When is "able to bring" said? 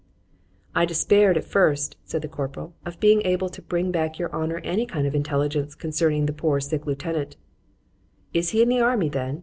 3.21-3.91